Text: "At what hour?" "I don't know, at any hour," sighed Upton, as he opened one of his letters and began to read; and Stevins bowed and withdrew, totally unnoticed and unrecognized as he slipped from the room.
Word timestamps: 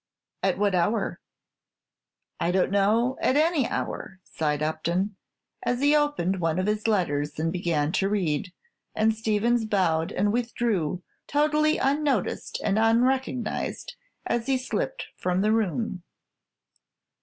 "At 0.41 0.57
what 0.57 0.73
hour?" 0.73 1.19
"I 2.39 2.49
don't 2.49 2.71
know, 2.71 3.19
at 3.21 3.35
any 3.35 3.67
hour," 3.67 4.19
sighed 4.23 4.63
Upton, 4.63 5.15
as 5.61 5.79
he 5.79 5.95
opened 5.95 6.39
one 6.39 6.57
of 6.57 6.65
his 6.65 6.87
letters 6.87 7.37
and 7.37 7.51
began 7.53 7.91
to 7.91 8.09
read; 8.09 8.51
and 8.95 9.13
Stevins 9.13 9.63
bowed 9.63 10.11
and 10.11 10.33
withdrew, 10.33 11.03
totally 11.27 11.77
unnoticed 11.77 12.59
and 12.63 12.79
unrecognized 12.79 13.95
as 14.25 14.47
he 14.47 14.57
slipped 14.57 15.05
from 15.17 15.41
the 15.41 15.51
room. 15.51 16.01